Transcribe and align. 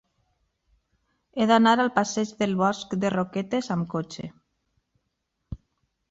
He 1.41 1.45
d'anar 1.51 1.73
al 1.83 1.91
passeig 1.97 2.31
del 2.39 2.55
Bosc 2.61 2.95
de 3.03 3.11
Roquetes 3.15 3.69
amb 3.75 3.89
cotxe. 3.91 4.25